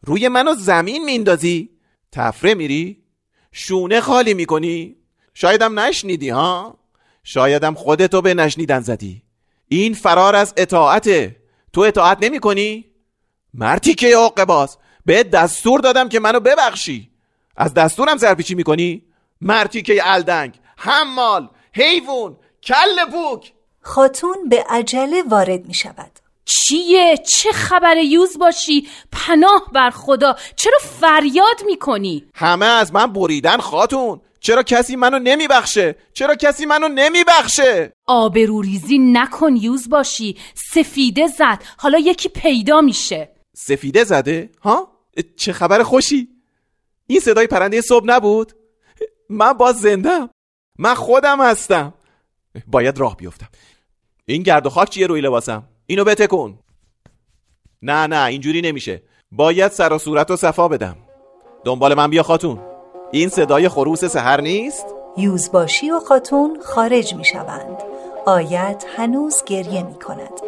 [0.01, 1.69] روی منو زمین میندازی؟
[2.11, 3.03] تفره میری؟
[3.51, 4.95] شونه خالی می‌کنی؟
[5.33, 6.79] شایدم نشنیدی ها؟
[7.23, 9.23] شایدم خودتو به نشنیدن زدی
[9.67, 11.35] این فرار از اطاعته
[11.73, 12.85] تو اطاعت نمی کنی؟
[13.53, 17.11] مرتی که حق باز به دستور دادم که منو ببخشی
[17.55, 19.03] از دستورم زرپیچی می‌کنی؟
[19.41, 26.11] مرتی که الدنگ حمال حیوان کل بوک خاتون به عجله وارد می شود
[26.45, 33.57] چیه؟ چه خبر یوز باشی؟ پناه بر خدا چرا فریاد می‌کنی؟ همه از من بریدن
[33.57, 40.37] خاتون چرا کسی منو نمیبخشه؟ چرا کسی منو نمیبخشه؟ آبروریزی نکن یوز باشی
[40.73, 44.91] سفیده زد حالا یکی پیدا میشه سفیده زده؟ ها؟
[45.37, 46.27] چه خبر خوشی؟
[47.07, 48.53] این صدای پرنده صبح نبود؟
[49.29, 50.29] من باز زندم
[50.81, 51.93] من خودم هستم.
[52.67, 53.47] باید راه بیفتم.
[54.25, 56.59] این گرد و خاک چیه روی لباسم؟ اینو بتکن
[57.81, 59.01] نه نه اینجوری نمیشه.
[59.31, 60.95] باید سر و صورت و صفا بدم.
[61.63, 62.59] دنبال من بیا خاتون.
[63.11, 64.85] این صدای خروس سهر نیست؟
[65.17, 67.83] یوزباشی و خاتون خارج می شوند
[68.25, 70.39] آیت هنوز گریه می کند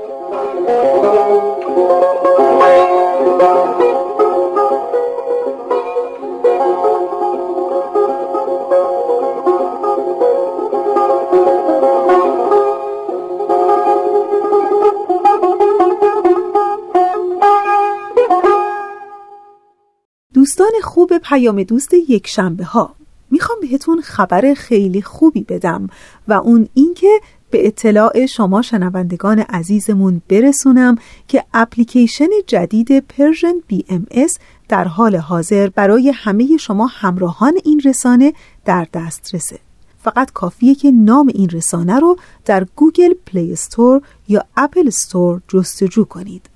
[20.41, 22.95] دوستان خوب پیام دوست یک شنبه ها
[23.31, 25.87] می‌خوام بهتون خبر خیلی خوبی بدم
[26.27, 27.07] و اون اینکه
[27.51, 30.95] به اطلاع شما شنوندگان عزیزمون برسونم
[31.27, 34.33] که اپلیکیشن جدید Persian BMS
[34.69, 38.33] در حال حاضر برای همه شما همراهان این رسانه
[38.65, 39.59] در دسترسه.
[40.03, 46.03] فقط کافیه که نام این رسانه رو در Google Play Store یا Apple Store جستجو
[46.03, 46.50] کنید.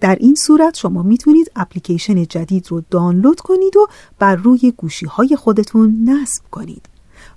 [0.00, 3.86] در این صورت شما می‌تونید اپلیکیشن جدید رو دانلود کنید و
[4.18, 6.88] بر روی گوشی های خودتون نصب کنید.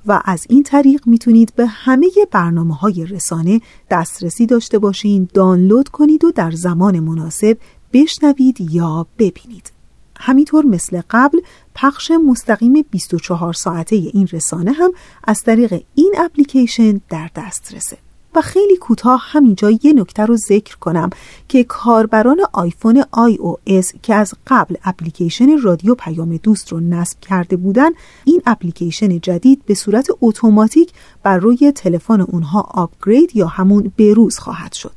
[0.05, 6.23] و از این طریق می‌تونید به همه برنامه های رسانه دسترسی داشته باشین دانلود کنید
[6.23, 7.57] و در زمان مناسب
[7.93, 9.71] بشنوید یا ببینید.
[10.19, 11.39] همینطور مثل قبل
[11.75, 14.91] پخش مستقیم 24 ساعته این رسانه هم
[15.23, 17.97] از طریق این اپلیکیشن در دسترسه.
[18.35, 21.09] و خیلی کوتاه همینجا یه نکته رو ذکر کنم
[21.47, 27.89] که کاربران آیفون iOS که از قبل اپلیکیشن رادیو پیام دوست رو نصب کرده بودن
[28.25, 30.91] این اپلیکیشن جدید به صورت اتوماتیک
[31.23, 34.93] بر روی تلفن اونها upgrade یا همون بروز خواهد شد.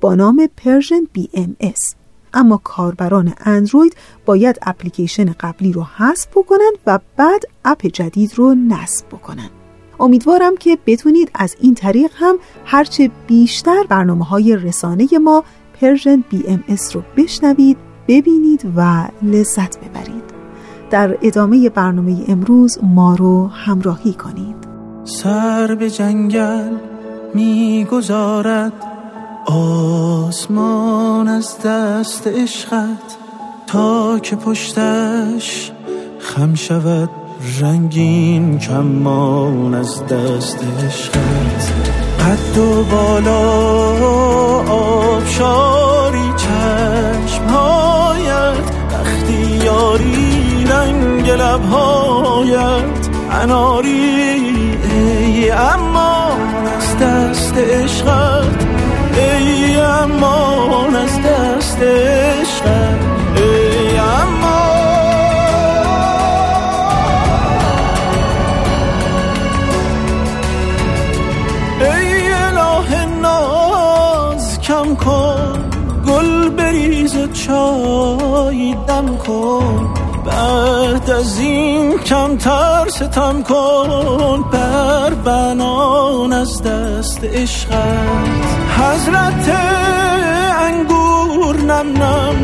[0.00, 1.94] با نام Persian BMS
[2.34, 9.06] اما کاربران اندروید باید اپلیکیشن قبلی رو حذف بکنن و بعد اپ جدید رو نصب
[9.06, 9.59] بکنن.
[10.00, 15.44] امیدوارم که بتونید از این طریق هم هرچه بیشتر برنامه های رسانه ما
[15.80, 17.76] Persian BMS رو بشنوید
[18.08, 20.30] ببینید و لذت ببرید.
[20.90, 24.56] در ادامه برنامه امروز ما رو همراهی کنید.
[25.04, 26.76] سر به جنگل
[27.34, 28.72] می‌گذارد
[29.46, 33.16] آسمان از دست عشقت
[33.66, 35.72] تا که پشتش
[36.18, 37.19] خم شود.
[37.40, 41.72] رنگین کمان از دست عشقت
[42.20, 43.40] قد و بالا
[44.68, 46.32] آبشاری
[47.26, 47.74] چشمهایت
[48.92, 53.90] وقتی یاری رنگ لبهایت اناری
[54.92, 58.66] ای امان از دست عشقت
[59.16, 63.09] ای امان از دست عشقت.
[79.30, 79.94] کن
[80.26, 88.28] بعد از این کمتر ستم کن بر بنان از دست عشقت.
[88.78, 89.48] حضرت
[90.60, 92.36] انگور نم نم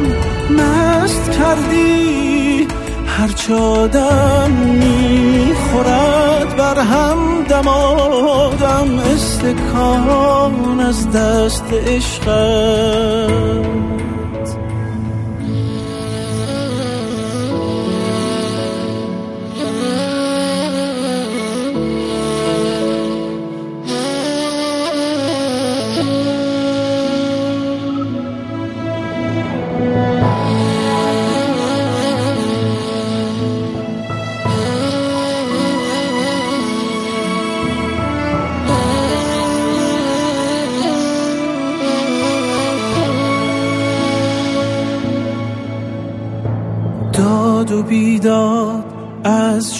[0.51, 2.66] مست کردی
[3.07, 13.46] هر آدم می‌خورد بر هم دمادم استکان از دست عشقت.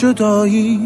[0.01, 0.81] جدایی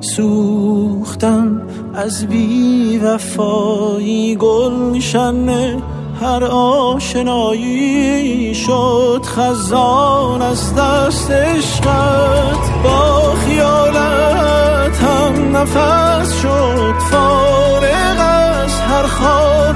[0.00, 1.62] سوختم
[1.94, 5.78] از بی وفایی گلشن
[6.20, 8.14] هر آشنایی.
[8.54, 12.82] شد خزان از دست عشقت.
[12.84, 16.94] با خیالت هم نفس شد.
[17.10, 19.06] فارغ از هر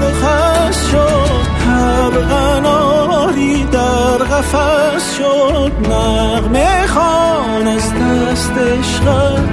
[0.03, 1.49] و خست شد.
[1.67, 2.09] هر
[3.39, 9.43] غناری در قفس شد نغمه خان از دست عشقت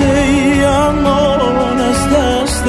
[0.00, 2.64] ای امان از دست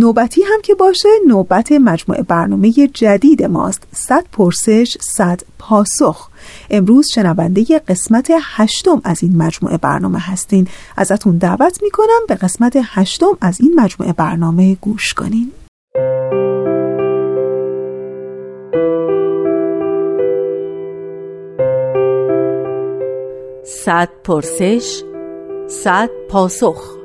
[0.00, 3.82] نوبتی هم که باشه نوبت مجموعه برنامه جدید ماست.
[3.92, 6.28] صد پرسش صد پاسخ.
[6.70, 10.68] امروز شنونده قسمت هشتم از این مجموعه برنامه هستین.
[10.96, 15.52] ازتون دعوت می‌کنم به قسمت هشتم از این مجموعه برنامه گوش کنین.
[23.64, 25.02] صد پرسش
[25.68, 26.96] صد پاسخ.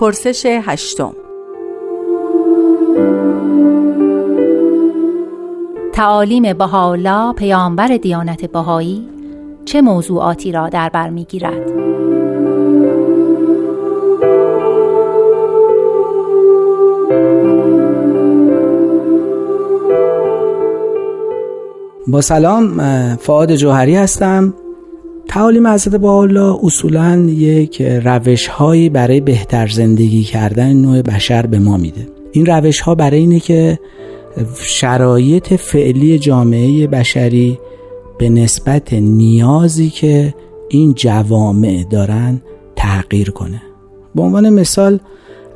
[0.00, 1.12] پرسش هشتم.
[5.92, 9.08] تعالیم بهاءالله پیامبر دیانت بهایی
[9.64, 11.70] چه موضوعاتی را در بر می‌گیرد؟
[22.06, 22.76] با سلام
[23.16, 24.54] فعاد جوهری هستم.
[25.30, 31.58] تعالیم حضرت با الله اصولا یک روش هایی برای بهتر زندگی کردن نوع بشر به
[31.58, 32.08] ما میده.
[32.32, 33.78] این روش ها برای اینه که
[34.54, 37.58] شرایط فعلی جامعه بشری
[38.18, 40.34] به نسبت نیازی که
[40.68, 42.42] این جوامع دارن
[42.76, 43.62] تغییر کنه.
[44.14, 45.00] به عنوان مثال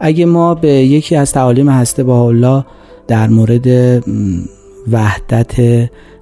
[0.01, 2.65] اگه ما به یکی از تعالیم هسته با الله
[3.07, 3.67] در مورد
[4.93, 5.55] وحدت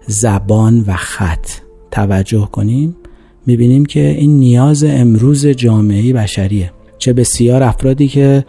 [0.06, 1.46] زبان و خط
[1.90, 2.96] توجه کنیم
[3.46, 6.72] می‌بینیم که این نیاز امروز جامعه بشریه.
[6.98, 8.44] چه بسیار افرادی که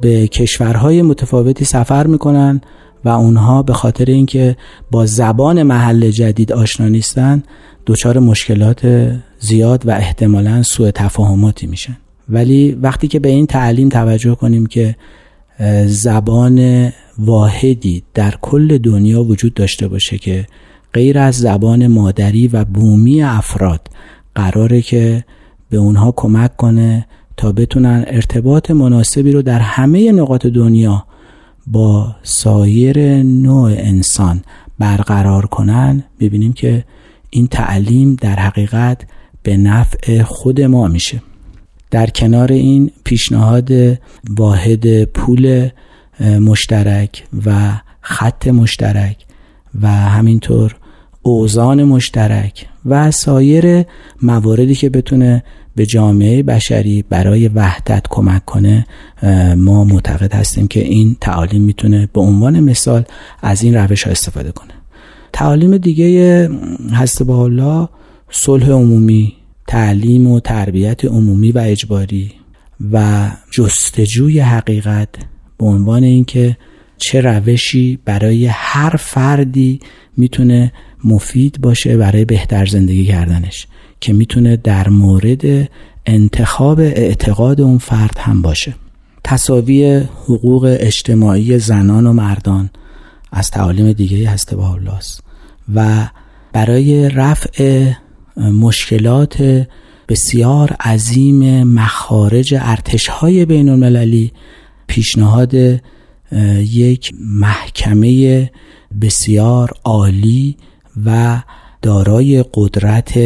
[0.00, 2.60] به کشورهای متفاوتی سفر می‌کنن
[3.04, 4.56] و اونها به خاطر اینکه
[4.90, 7.42] با زبان محل جدید آشنا نیستن
[7.86, 11.96] دچار مشکلات زیاد و احتمالا سوء تفاهماتی میشن.
[12.28, 14.96] ولی وقتی که به این تعلیم توجه کنیم که
[15.86, 16.88] زبان
[17.18, 20.46] واحدی در کل دنیا وجود داشته باشه که
[20.94, 23.88] غیر از زبان مادری و بومی افراد
[24.34, 25.24] قراره که
[25.70, 27.06] به اونها کمک کنه
[27.36, 31.04] تا بتونن ارتباط مناسبی رو در همه نقاط دنیا
[31.66, 34.42] با سایر نوع انسان
[34.78, 36.04] برقرار کنن.
[36.20, 36.84] می‌بینیم که
[37.30, 39.06] این تعلیم در حقیقت
[39.42, 41.22] به نفع خود ما میشه.
[41.90, 43.70] در کنار این پیشنهاد
[44.30, 45.68] واحد پول
[46.20, 49.16] مشترک و خط مشترک
[49.82, 50.76] و همینطور
[51.22, 53.84] اوزان مشترک و سایر
[54.22, 55.44] مواردی که بتونه
[55.76, 58.86] به جامعه بشری برای وحدت کمک کنه
[59.56, 63.04] ما معتقد هستیم که این تعالیم می‌تونه به عنوان مثال
[63.42, 64.72] از این روش ها استفاده کنه.
[65.32, 66.50] تعالیم دیگه
[66.92, 67.88] هست با الله
[68.30, 69.32] صلح عمومی
[69.66, 72.32] تعلیم و تربیت عمومی و اجباری
[72.92, 75.08] و جستجوی حقیقت
[75.58, 76.56] به عنوان اینکه
[76.96, 79.80] چه روشی برای هر فردی
[80.16, 80.72] می‌تونه
[81.04, 83.66] مفید باشه برای بهتر زندگی کردنش
[84.00, 85.68] که می‌تونه در مورد
[86.06, 88.74] انتخاب اعتقاد اون فرد هم باشه.
[89.24, 92.70] تصاوی حقوق اجتماعی زنان و مردان
[93.32, 94.98] از تعالیم دیگه هست با الله
[95.74, 96.08] و
[96.52, 97.92] برای رفع
[98.36, 99.66] مشکلات
[100.08, 104.32] بسیار عظیم مخارج ارتشهای بین المللی
[104.86, 105.54] پیشنهاد
[106.58, 108.50] یک محکمه
[109.00, 110.56] بسیار عالی
[111.06, 111.42] و
[111.82, 113.18] دارای قدرت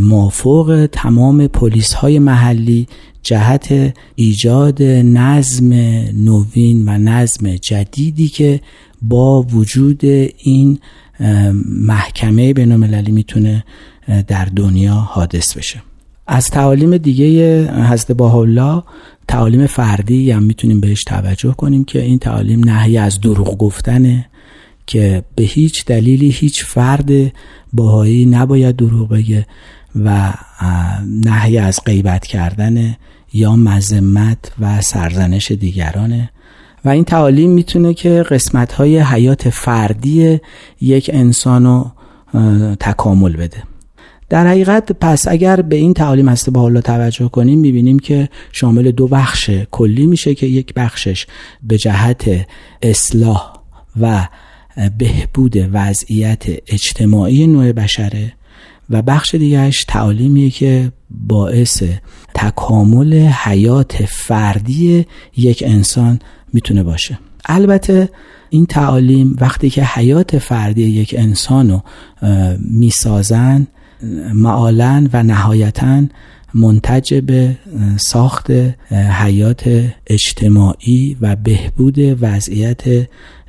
[0.00, 2.86] مافوق تمام پلیس های محلی
[3.22, 5.72] جهت ایجاد نظم
[6.12, 8.60] نوین و نظم جدیدی که
[9.02, 10.04] با وجود
[10.38, 10.78] این
[11.66, 13.64] محکمه بین المللی می‌تونه
[14.26, 15.82] در دنیا حادث بشه.
[16.26, 18.82] از تعالیم دیگه حضرت الله
[19.28, 24.26] تعالیم فردی هم می‌تونیم بهش توجه کنیم که این تعالیم نهی از دروغ گفتنه
[24.86, 27.10] که به هیچ دلیلی هیچ فرد
[27.72, 29.46] باهایی نباید دروغ بگه
[30.04, 30.32] و
[31.06, 32.96] نهی از غیبت کردن
[33.32, 36.30] یا مذمت و سرزنش دیگرانه.
[36.84, 40.40] و این تعالیم می‌تونه که قسمت های حیات فردی
[40.80, 41.90] یک انسان رو
[42.80, 43.62] تکامل بده.
[44.28, 48.90] در حقیقت پس اگر به این تعالیم هسته با حالا توجه کنیم می‌بینیم که شامل
[48.90, 51.26] دو بخش کلی میشه که یک بخشش
[51.62, 52.46] به جهت
[52.82, 53.52] اصلاح
[54.00, 54.28] و
[54.98, 58.32] بهبود وضعیت اجتماعی نوع بشره
[58.90, 61.82] و بخش دیگرش تعالیمیه که باعث
[62.34, 65.06] تکامل حیات فردی
[65.36, 66.18] یک انسان
[66.52, 67.18] می‌تونه باشه.
[67.44, 68.08] البته
[68.50, 71.82] این تعالیم وقتی که حیات فردی یک انسان رو
[72.58, 73.66] می‌سازن
[74.34, 76.02] معالا و نهایتا
[76.54, 77.56] منتج به
[77.96, 78.50] ساخت
[78.92, 82.82] حیات اجتماعی و بهبود وضعیت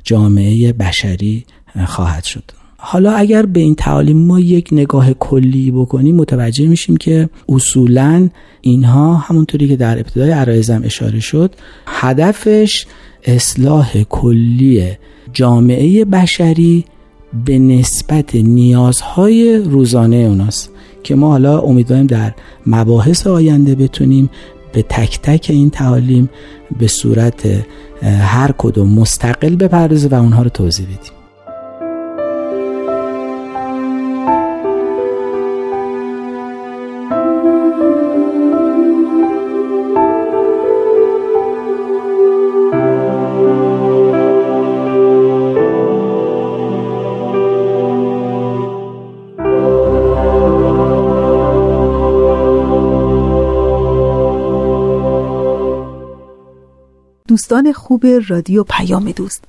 [0.06, 1.44] جامعه بشری
[1.86, 2.42] خواهد شد.
[2.76, 8.28] حالا اگر به این تعالیم ما یک نگاه کلی بکنیم متوجه میشیم که اصولا
[8.60, 11.54] اینها همونطوری که در ابتدای عرایزم اشاره شد
[11.86, 12.86] هدفش
[13.24, 14.92] اصلاح کلی
[15.32, 16.84] جامعه بشری
[17.44, 20.70] به نسبت نیازهای روزانه اوناست
[21.02, 22.34] که ما حالا امیدواریم در
[22.66, 24.30] مباحث آینده بتونیم
[24.76, 26.28] به تک تک این تعالیم
[26.78, 27.64] به صورت
[28.02, 31.15] هر کدوم مستقل بپردازه و اونها رو توضیح بدیم.
[57.48, 59.44] دوستان خوب رادیو پیام دوست.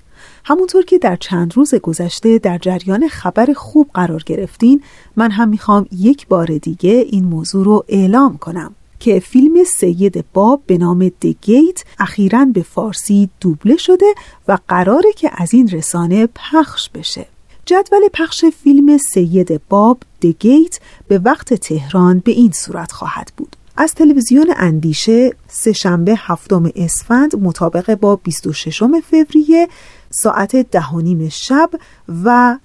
[0.46, 4.82] همونطور که در چند روز گذشته در جریان خبر خوب قرار گرفتین
[5.16, 10.62] من هم می‌خوام یک بار دیگه این موضوع رو اعلام کنم که فیلم سید باب
[10.68, 14.14] به نام دگیت اخیرا به فارسی دوبله شده
[14.48, 17.26] و قراره که از این رسانه پخش بشه.
[17.66, 23.56] جدول پخش فیلم سید باب دگیت به وقت تهران به این صورت خواهد بود.
[23.78, 29.68] از تلویزیون اندیشه سهشنبه هفتم اسفند مطابق با 26 فوریه
[30.10, 31.70] ساعت ده شب
[32.26, 32.58] و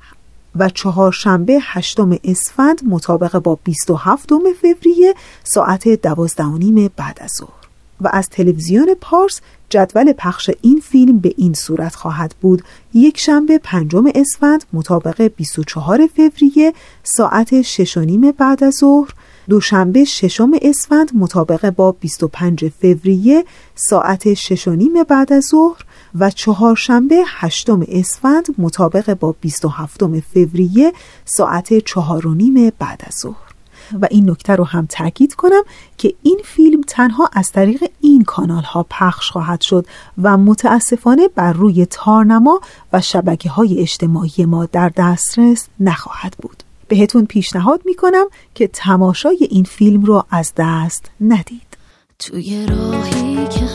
[0.57, 4.29] و چهارشنبه هشتم اسفند مطابق با 27
[4.61, 7.62] فوریه ساعت دوازده بعد از ظهر.
[8.05, 12.63] و از تلویزیون پارس جدول پخش این فیلم به این صورت خواهد بود.
[12.95, 16.73] یک شنبه پنجم اسفند مطابق 24 فوریه
[17.03, 17.99] ساعت شش
[18.39, 19.11] بعد از ظهر.
[19.49, 23.45] دوشنبه ششم اسفند مطابق با 25 فوریه
[23.75, 24.69] ساعت شش
[25.09, 25.85] بعد از ظهر.
[26.15, 30.93] و چهارشنبه هشتم اسفند مطابق با 27 فوریه
[31.25, 33.52] ساعت چهار و نیم بعد از ظهر.
[34.01, 35.63] و این نکته رو هم تاکید کنم
[35.99, 39.87] که این فیلم تنها از طریق این کانال ها پخش خواهد شد
[40.23, 42.61] و متاسفانه بر روی تارنما
[42.93, 46.63] و شبکه های اجتماعی ما در دسترس نخواهد بود.
[46.89, 51.77] بهتون پیشنهاد می‌کنم که تماشای این فیلم رو از دست ندید.
[52.19, 53.67] توی راهی که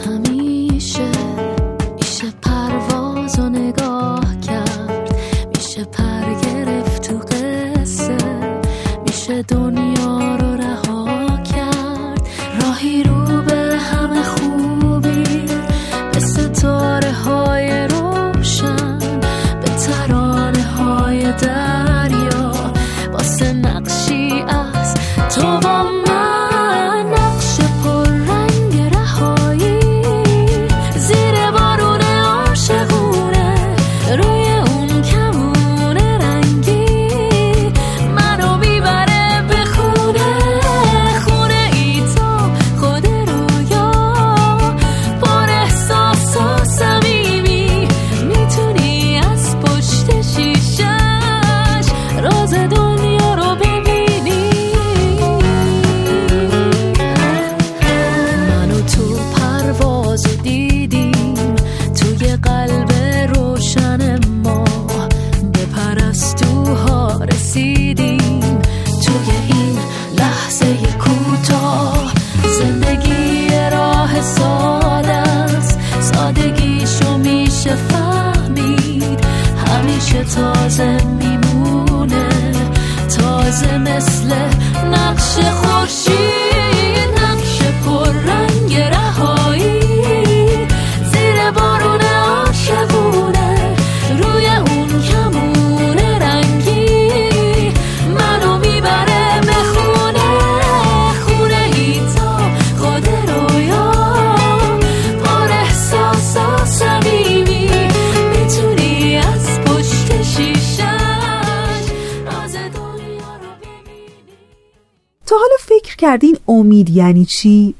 [117.28, 117.74] چی؟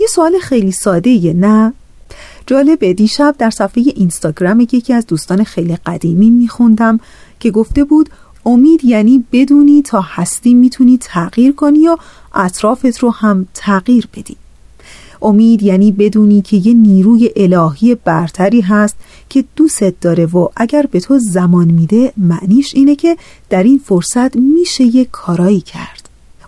[0.00, 1.72] یه سوال خیلی ساده یه نه؟
[2.46, 7.00] جالبه دیشب در صفحه اینستاگرام یکی از دوستان خیلی قدیمی میخوندم
[7.40, 8.10] که گفته بود
[8.46, 11.98] امید یعنی بدونی تا هستی می‌تونی تغییر کنی یا
[12.34, 14.36] اطرافت رو هم تغییر بدی
[15.22, 18.96] امید یعنی بدونی که یه نیروی الهی برتری هست
[19.28, 23.16] که دوست داره و اگر به تو زمان میده معنیش اینه که
[23.50, 25.97] در این فرصت میشه یه کارایی کرد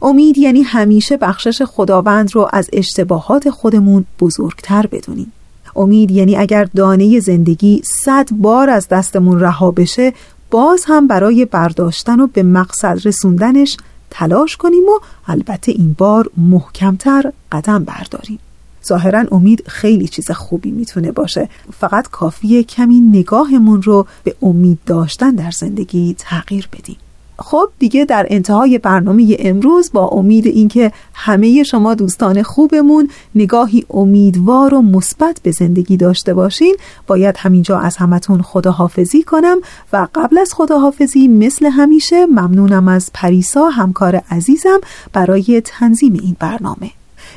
[0.02, 5.32] امید یعنی همیشه بخشش خداوند رو از اشتباهات خودمون بزرگتر بدونیم.
[5.76, 10.12] امید یعنی اگر دانه زندگی صد بار از دستمون رها بشه
[10.50, 13.76] باز هم برای برداشتن و به مقصد رسوندنش
[14.10, 18.38] تلاش کنیم و البته این بار محکمتر قدم برداریم.
[18.86, 21.48] ظاهرا امید خیلی چیز خوبی می‌تونه باشه.
[21.78, 26.96] فقط کافیه کمی نگاهمون رو به امید داشتن در زندگی تغییر بدیم.
[27.40, 34.74] خب دیگه در انتهای برنامه امروز با امید اینکه همه شما دوستان خوبمون نگاهی امیدوار
[34.74, 36.76] و مثبت به زندگی داشته باشین
[37.06, 39.58] باید همینجا از همتون خداحافظی کنم
[39.92, 44.80] و قبل از خداحافظی مثل همیشه ممنونم از پریسا همکار عزیزم
[45.12, 46.90] برای تنظیم این برنامه.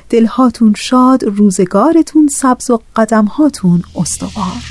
[0.09, 4.63] دلهاتون شاد روزگارتون سبز و قدمهاتون استوار.